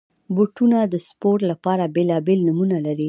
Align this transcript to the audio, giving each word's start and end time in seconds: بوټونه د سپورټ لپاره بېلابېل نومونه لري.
بوټونه 0.35 0.79
د 0.93 0.95
سپورټ 1.07 1.39
لپاره 1.51 1.83
بېلابېل 1.95 2.39
نومونه 2.47 2.77
لري. 2.85 2.99